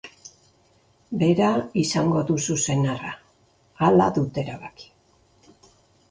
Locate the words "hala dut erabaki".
3.89-4.89